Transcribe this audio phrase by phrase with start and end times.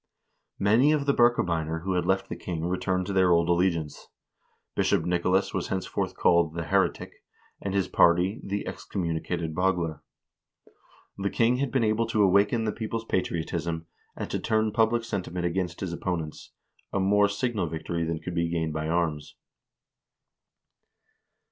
[0.57, 4.07] Many of the Birkebeiner who had left the king returned to their old allegiance;
[4.73, 7.23] Bishop Nicolas was henceforth called "the heretic,"
[7.61, 10.01] and his party "the excommunicated Bagler."
[11.19, 13.85] The king had been able to awaken the people's patriotism,
[14.15, 16.51] and to turn public sentiment against his opponents—
[16.91, 19.35] a more signal victory than could be gained by arms.